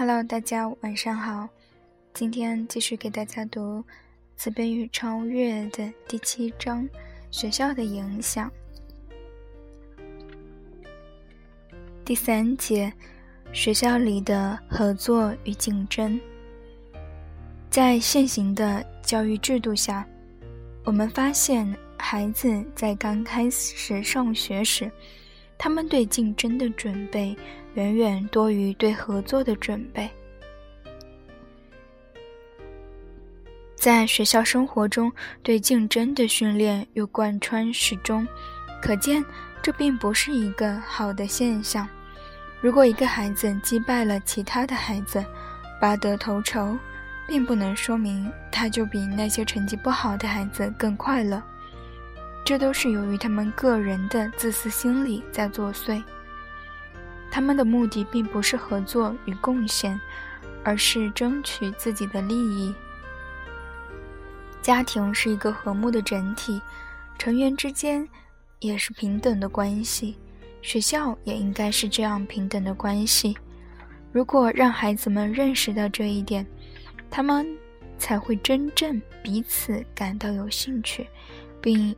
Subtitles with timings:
[0.00, 1.46] Hello，大家晚上好。
[2.14, 3.80] 今天继续给大家读
[4.34, 6.88] 《慈悲与超越》的第七章：
[7.30, 8.50] 学校的影响。
[12.02, 12.90] 第三节：
[13.52, 16.18] 学校里的合作与竞争。
[17.68, 20.08] 在现行的教育制度下，
[20.82, 24.90] 我们发现孩子在刚开始上学时，
[25.62, 27.36] 他们对竞争的准备。
[27.74, 30.10] 远远多于对合作的准备。
[33.76, 35.10] 在学校生活中，
[35.40, 38.26] 对竞争的训练又贯穿始终，
[38.82, 39.24] 可见
[39.62, 41.88] 这并不是一个好的现象。
[42.60, 45.24] 如果一个孩子击败了其他的孩子，
[45.80, 46.76] 拔得头筹，
[47.28, 51.40] 并不能说明他就比那些成绩不好的孩子更快乐。
[52.50, 56.02] 这都是由于他们个人的自私心理在作祟。
[57.30, 60.00] 他们的目的并不是合作与贡献，
[60.64, 62.74] 而是争取自己的利益。
[64.60, 66.60] 家庭是一个和睦的整体，
[67.16, 68.04] 成员之间
[68.58, 70.16] 也是平等的关系，
[70.60, 73.38] 学校也应该是这样平等的关系。
[74.10, 76.44] 如果让孩子们认识到这一点，
[77.08, 77.46] 他们
[77.96, 81.06] 才会真正彼此感到有兴趣，
[81.60, 81.94] 并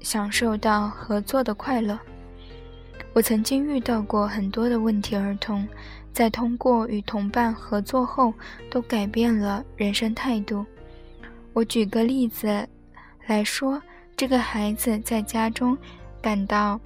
[0.00, 1.98] 享受到合作的快乐。
[3.12, 5.66] 我曾经遇到过很多的问题儿童，
[6.12, 8.32] 在通过与同伴合作后，
[8.70, 10.64] 都改变了人生态度。
[11.52, 12.68] 我举个例子
[13.26, 13.82] 来说，
[14.16, 15.76] 这个孩子在家中
[16.22, 16.80] 感到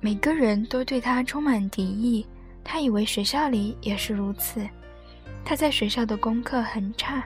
[0.00, 2.24] 每个人都对他充满敌意，
[2.62, 4.64] 他以为学校里也是如此。
[5.44, 7.24] 他在学校的功课很差，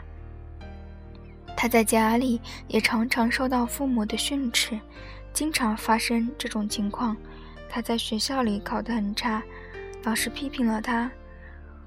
[1.56, 4.78] 他在家里也常常受到父母的训斥，
[5.32, 7.16] 经常发生这种情况。
[7.68, 9.42] 他在学校里考得很差，
[10.04, 11.10] 老师批评了他。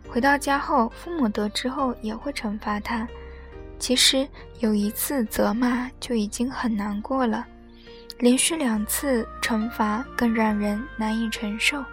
[0.09, 3.07] 回到家后，父母得知后也会惩罚他。
[3.77, 4.27] 其实
[4.59, 7.45] 有一次责骂就已经很难过了，
[8.17, 11.83] 连续两次惩罚更让人难以承受。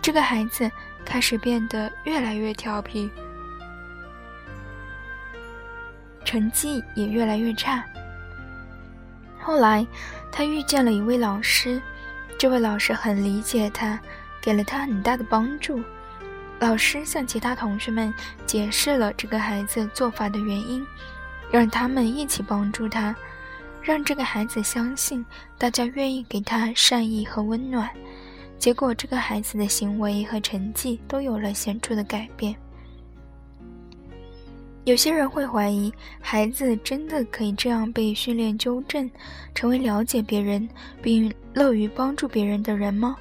[0.00, 0.68] 这个孩子
[1.04, 3.08] 开始变得越来越调皮，
[6.32, 7.84] 成绩也越来越差。
[9.38, 9.86] 后来，
[10.30, 11.78] 他遇见了一位老师。
[12.38, 14.00] 这位老师很理解他，
[14.40, 15.82] 给了他很大的帮助。
[16.58, 18.10] 老师向其他同学们
[18.46, 20.82] 解释了这个孩子做法的原因，
[21.50, 23.14] 让他们一起帮助他，
[23.82, 25.22] 让这个孩子相信
[25.58, 27.90] 大家愿意给他善意和温暖。
[28.58, 32.56] 结果，这个孩子的行为和成绩都有了显著的改变。
[34.84, 39.08] 有些人会怀疑，孩子真的可以这样被训练纠正，
[39.54, 40.68] 成为了解别人
[41.00, 43.16] 并乐于帮助别人的人吗？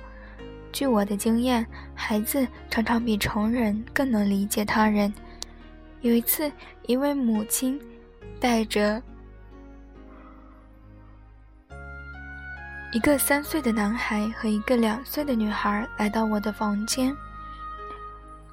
[0.72, 1.63] 据我的经验，
[1.94, 5.13] 孩子常常比成人更能理解他人。
[6.01, 6.51] 有一次，
[6.88, 7.79] 一位母亲
[8.39, 8.99] 带着
[12.91, 17.16] 一个三岁的男孩和一个两岁的女孩来到我的房间，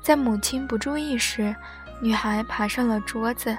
[0.03, 1.57] 在母亲不注意时。
[2.01, 3.57] 女孩爬上了桌子，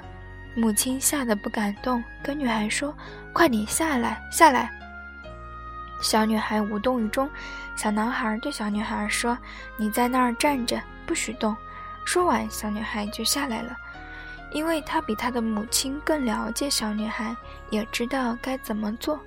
[0.54, 2.94] 母亲吓得不敢动，跟女孩说
[3.32, 4.70] ：“快点下来，下来。”
[6.02, 7.28] 小女孩无动于衷。
[7.76, 9.36] 小男孩对小女孩说
[9.76, 11.54] ：“你在那儿站着，不许动。”
[12.04, 13.76] 说完，小女孩就下来了，
[14.52, 17.36] 因为她比她的母亲更了解小女孩，
[17.68, 19.20] 也知道该怎么做。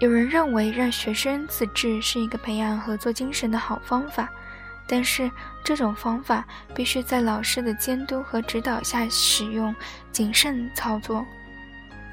[0.00, 4.28] 有人认为让学生自治是一个培养合作精神的好方法。
[4.86, 5.30] 但是
[5.64, 9.74] 这种方法必须在老师的监督和指导下使用，
[10.12, 11.24] 谨慎操作，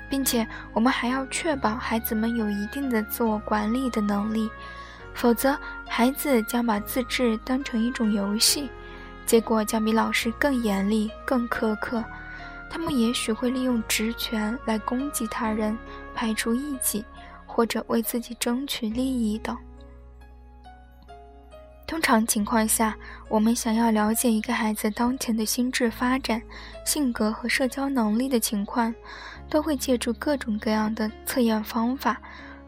[0.10, 4.50] 并且我们还要确保孩子们有一定的自我管理的能力，
[5.14, 8.70] 否则孩子将把自制当成一种游戏，
[9.26, 12.04] 结果将比老师更严厉、更苛刻。
[12.70, 15.78] 他们也许会利用职权来攻击他人、
[16.16, 17.04] 排除异己，
[17.46, 19.58] 或者为自己争取利益等。
[21.92, 22.96] 通常情况下，
[23.28, 26.42] 我们想要了解一个孩子当前的心智发展、
[26.86, 28.96] 性格和社交能力的情况，
[29.50, 32.18] 都会借助各种各样的测验方法，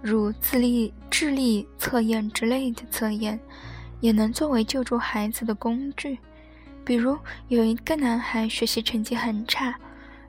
[0.02, 3.40] 如智力、智力测验之类的测验，
[4.02, 6.20] 也能作为救助孩子的工具。
[6.84, 7.18] 比如，
[7.48, 9.74] 有一个男孩学习成绩很差，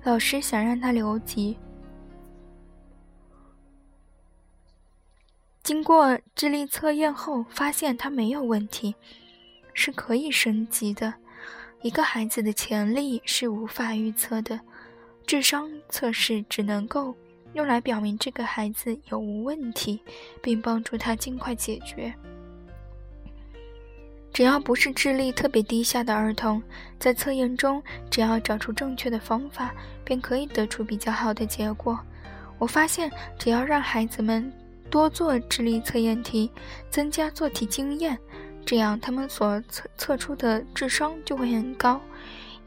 [0.05, 1.59] 老师想让他留级。
[5.65, 8.95] 经过智力测验后，发现他没有问题，
[9.73, 11.15] 是可以升级的。
[11.81, 14.61] 一个孩子的潜力是无法预测的，
[15.27, 17.17] 智商测试只能够
[17.55, 19.99] 用来表明这个孩子有无问题，
[20.43, 22.15] 并帮助他尽快解决。
[24.35, 26.63] 只要不是智力特别低下的儿童，
[26.99, 29.75] 在测验中，只要找出正确的方法，
[30.05, 31.99] 便可以得出比较好的结果。
[32.59, 34.53] 我发现，只要让孩子们
[34.95, 36.49] 多做智力测验题，
[36.89, 38.17] 增加做题经验，
[38.65, 42.01] 这样他们所测测出的智商就会很高。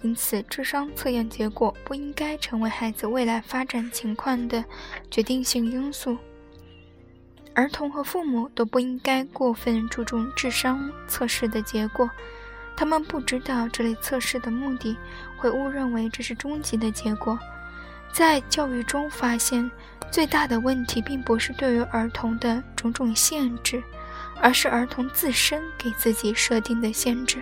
[0.02, 4.62] 因此，智商测验结果不应该成为孩子未来发展情况的
[5.10, 6.18] 决定性因素。
[7.54, 12.12] 儿童和父母都不应该过分注重智商测试的结果，
[12.76, 14.98] 他们不知道这类测试的目的，
[15.38, 17.40] 会误认为这是终极的结果。
[18.12, 19.72] 在教育中发现，
[20.12, 23.84] 最大的问题并不是对于儿童的种种限制，
[24.42, 27.42] 而是儿童自身给自己设定的限制。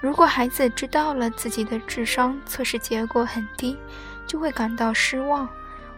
[0.00, 3.76] 如果孩子知道了自己的智商测试结果很低，
[4.26, 5.48] 就会感到失望，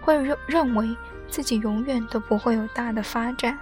[0.01, 0.97] 会认认为。
[1.29, 3.59] 自己永远都不会有大的发展。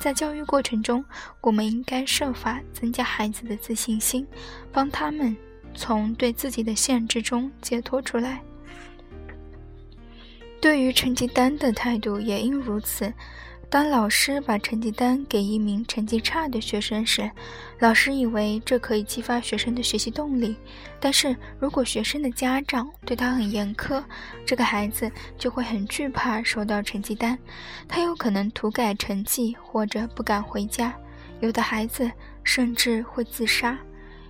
[0.00, 1.04] 在教育过程中，
[1.40, 4.26] 我们应该设法增加孩子的自信心，
[4.72, 5.36] 帮他们
[5.76, 8.42] 从对自己的限制中解脱出来。
[10.64, 13.12] 对于成绩单的态度也应如此。
[13.68, 17.30] 当老师把成绩单给一名成绩差的学生时，
[17.80, 20.56] 老师以为这可以激发学生的学习动力。
[20.98, 24.02] 但是如果学生的家长对他很严苛，
[24.46, 27.38] 这个孩子就会很惧怕收到成绩单，
[27.86, 30.94] 他有可能涂改成绩或者不敢回家，
[31.40, 32.10] 有的孩子
[32.42, 33.78] 甚至会自杀。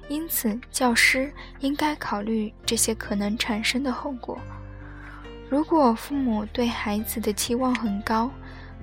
[0.08, 4.36] 因此，教师应该考虑这些可能产生的后果。
[5.48, 8.30] 如果父母对孩子的期望很高，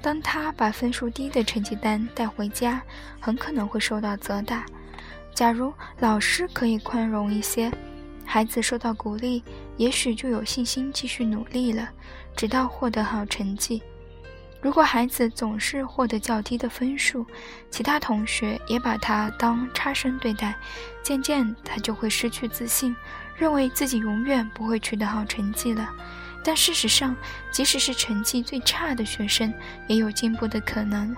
[0.02, 2.82] 当他把分数低的成绩单带回家，
[3.20, 4.66] 很可能会受到责打。
[5.34, 7.72] 假如老师可以宽容一些，
[8.26, 9.44] 孩子受到鼓励，
[9.78, 11.90] 也许就有信心继续努力了，
[12.36, 13.82] 直到获得好成绩。
[14.62, 17.26] 如果孩子总是获得较低的分数，
[17.72, 20.56] 其他同学也把他当差生对待，
[21.02, 22.96] 渐渐他就会失去自信，
[23.36, 25.90] 认为自己永远不会取得好成绩了。
[26.44, 27.16] 但事实上，
[27.52, 29.54] 即使是成绩最差的学生，
[29.88, 31.16] 也有进步的可能。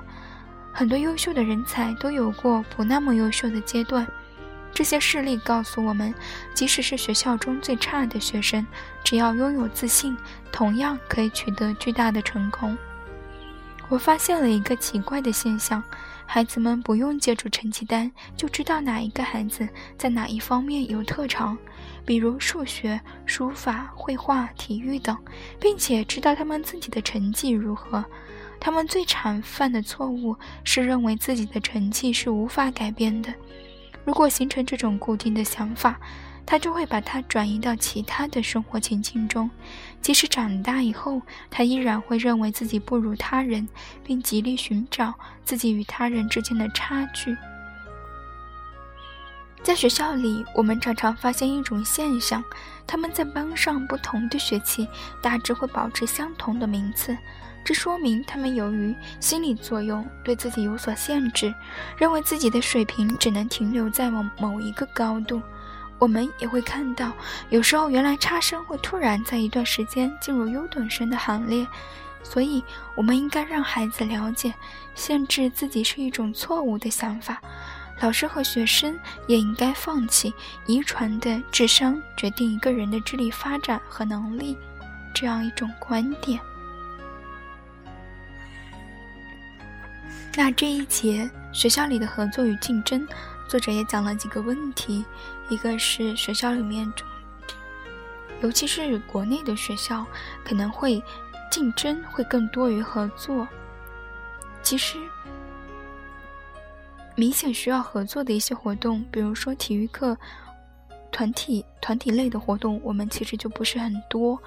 [0.74, 4.08] 很多优秀的人才都有过不那么优秀的阶段。
[4.74, 6.14] 这些事例告诉我们，
[6.54, 8.66] 即使是学校中最差的学生，
[9.04, 10.18] 只要拥有自信，
[10.52, 12.76] 同样可以取得巨大的成功。
[13.94, 15.84] 我发现了一个奇怪的现象：
[16.26, 19.70] 孩子们不用借助成绩单，就知道哪一个孩子
[20.00, 21.56] 在哪一方面有特长。
[22.04, 25.16] 比如数学、书法、绘画、体育等，
[25.60, 28.04] 并且知道他们自己的成绩如何。
[28.60, 33.32] 他们最常犯的错误是认为自己的成绩是无法改变的。
[34.04, 36.00] 如果形成这种固定的想法，
[36.46, 39.50] 他就会把它转移到其他的生活情境中。
[40.02, 43.68] 即使长大以后，他依然会认为自己不如他人，
[44.04, 45.14] 并极力寻找
[45.46, 47.36] 自己与他人之间的差距。
[49.64, 52.44] 在学校里，我们常常发现一种现象：
[52.86, 54.86] 他们在班上不同的学期，
[55.22, 57.18] 大致会保持相同的名次。
[57.64, 61.56] 这说明他们由于心理作用，对自己有所限制，
[61.98, 65.42] 认为自己的水平只能停留在某某一个高度。
[66.00, 67.12] 我们也会看到，
[67.50, 71.66] 有时候原来差生会突然在一段时间进入优等生的行列。
[72.24, 72.64] 所以，
[72.96, 74.54] 我们应该让孩子了解，
[74.96, 77.42] 限制自己是一种错误的想法。
[78.00, 78.98] 老师和学生
[79.28, 80.34] 也应该放弃
[80.66, 84.58] 遗传的智商决定一个人的智力发展和能力
[85.14, 86.40] 这样一种观点。
[90.36, 93.08] 那这一节学校里的合作与竞争，
[93.48, 95.06] 作者也讲了几个问题，
[95.54, 96.92] 一个是学校里面，
[98.42, 100.06] 尤其是国内的学校，
[100.44, 101.02] 可能会
[101.52, 103.48] 竞争会更多于合作。
[104.62, 104.98] 其实。
[107.16, 110.18] 明显需要合作的一些活动，比如说体育课、
[111.12, 114.42] 团体团体类的活动，我们其实就不是很多。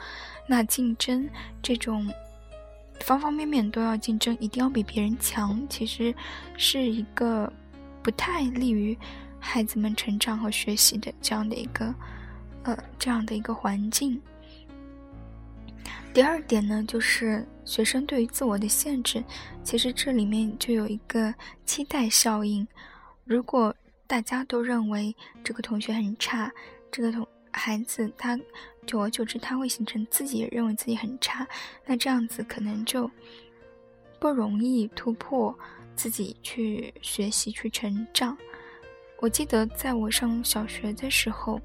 [0.48, 1.30] 那竞争
[1.62, 2.12] 这种
[2.98, 6.12] 方方面面都要竞争，一定要比别人强，其实
[6.56, 7.52] 是一个
[8.02, 8.98] 不太利于
[9.46, 11.94] 孩子们成长和学习的这样的一个
[12.64, 14.20] 呃这样的一个环境。
[16.12, 19.22] 第二点呢，就是学生对于自我的限制，
[19.62, 21.32] 其实这里面就有一个
[21.64, 22.66] 期待效应。
[23.24, 23.74] 如果
[24.06, 26.50] 大家都认为这个同学很差，
[26.90, 28.38] 这个同孩子他
[28.86, 31.46] 久而久之他会形成自己也认为自己很差，
[31.84, 33.10] 那这样子可能就
[34.18, 35.56] 不容易突破
[35.94, 38.36] 自己去学习去成长。
[39.18, 41.60] 我记得在我上小学的时候，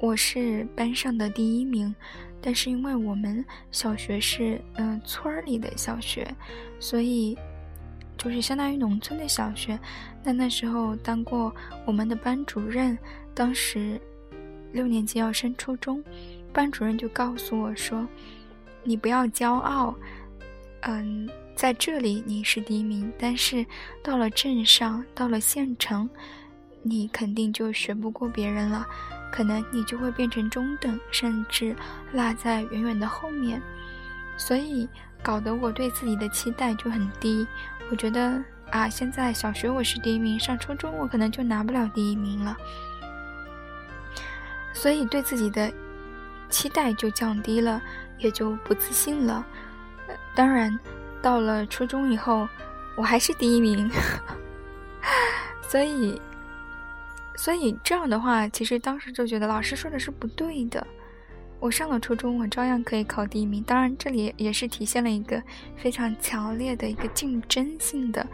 [0.00, 1.94] 我是班上的第一名。
[2.44, 6.26] 但是因为我们小学是嗯村儿里的小学，
[6.80, 7.38] 所以
[8.18, 9.78] 就是相当于农村的小学。
[10.24, 11.54] 那那时候当过
[11.86, 12.98] 我们的班主任，
[13.32, 14.00] 当时
[14.72, 16.02] 六年级要升初中，
[16.52, 18.04] 班主任就告诉我说
[18.82, 19.94] ：“你不要骄傲，
[20.80, 23.64] 嗯，在这里你是第一名，但是
[24.02, 26.10] 到了镇上，到了县城，
[26.82, 28.86] 你肯定就学不过别人了，
[29.30, 31.74] 可能你就会变成中等，甚至
[32.12, 33.60] 落在远远的后面。”
[34.36, 34.88] 所以
[35.22, 37.46] 搞得我对自己的期待就很低。
[37.90, 42.56] 我觉得啊，现在小学我是第一名，上初中我可能就拿不了第一名了。
[44.72, 45.70] 所以对自己的
[46.48, 47.80] 期待就降低了，
[48.18, 49.46] 也就不自信了。
[50.34, 50.76] 当然，
[51.20, 52.48] 到了初中以后，
[52.96, 53.88] 我还是第一名。
[55.68, 56.20] 所以，
[57.36, 60.86] 所以这样的话，其实当时就觉得老师说的是不对的。
[61.58, 63.62] 我上了初中，我照样可以考第一名。
[63.62, 65.42] 当然，这里也是体现了一个
[65.76, 68.26] 非常强烈的一个竞争性的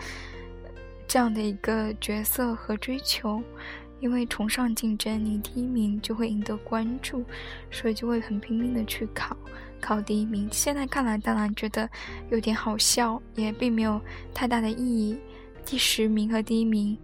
[1.07, 3.43] 这样的一个角色和追求。
[4.01, 7.25] 因为崇尚竞争，你第一名就会赢得关注，
[7.69, 9.37] 所以就会很拼命的去考，
[9.81, 10.49] 考第一名。
[10.53, 11.91] 现在看来，当然觉得
[12.31, 14.01] 有点好笑，也并没有
[14.33, 15.19] 太大的意义。
[15.65, 16.97] 第十名和第一名，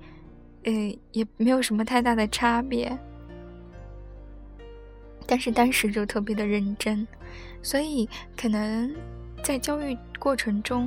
[0.65, 2.97] 呃，也没有什么太大的差别。
[5.27, 7.07] 但是当时就特别的认真，
[7.63, 8.07] 所以
[8.37, 8.95] 可能
[9.43, 10.87] 在教育过程中，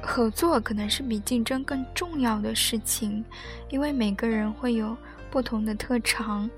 [0.00, 3.24] 合作可能是比竞争更重要的事情，
[3.68, 4.96] 因为每个人会有
[5.28, 6.48] 不同的特长，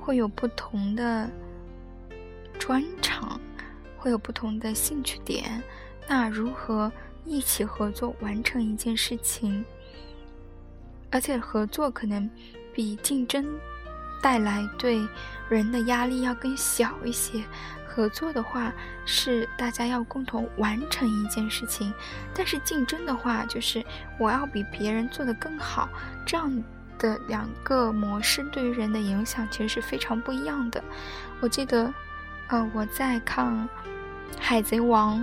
[0.00, 1.30] 会有不同的
[2.58, 3.38] 专长，
[3.98, 5.62] 会有不同的兴趣点。
[6.08, 6.90] 那如何
[7.26, 9.62] 一起合作完成一件事情？
[11.16, 12.28] 而且合作可能
[12.74, 13.46] 比竞争。
[14.22, 15.06] 带来对
[15.48, 17.44] 人的压力要更小一些。
[17.86, 18.72] 合作的话
[19.04, 21.92] 是大家要共同完成一件事情，
[22.34, 23.84] 但是竞争的话就是
[24.18, 25.88] 我要比别人做得更好。
[26.26, 26.50] 这样
[26.98, 30.82] 的两个模式对于人的影响其实是非常不一样的。
[31.40, 31.92] 我记得，
[32.48, 33.46] 呃，我在看
[34.38, 35.20] 《海贼王》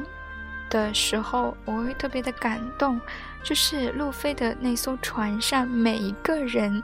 [0.69, 2.99] 的时候，我会特别的感动，
[3.43, 6.83] 就是路飞的那艘船上每一个人。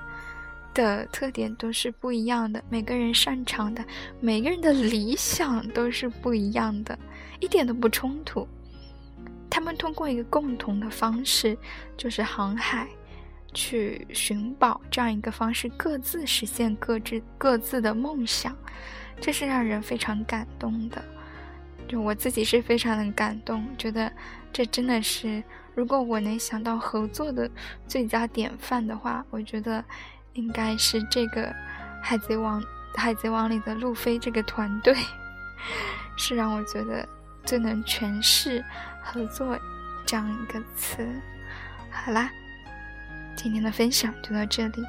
[0.71, 3.83] 的特点都是不一样的，每个人擅长的，
[4.21, 6.98] 每个人的理想都是不一样的，
[7.39, 8.48] 一点都不冲突。
[9.50, 11.57] 他们通过一个共同的方式，
[11.98, 12.88] 就是航海，
[13.51, 18.55] 去寻宝这样一个方式，各自实现各自各自的梦想，
[19.19, 21.03] 这是让人非常感动的。
[21.89, 24.10] 就我自己是非常的感动，觉得
[24.53, 25.43] 这真的是，
[25.75, 27.51] 如果我能想到合作的
[27.86, 29.84] 最佳典范的话，我觉得。
[30.34, 31.48] 应该是这个
[32.01, 32.62] 《海贼王》
[32.96, 34.96] 《海贼王》里的路飞这个团队，
[36.15, 37.05] 是让我觉得
[37.43, 38.63] 最能诠释
[39.03, 39.60] “合作”
[40.05, 41.05] 这样一个词。
[41.91, 42.31] 好啦，
[43.36, 44.84] 今天的分享就到这里。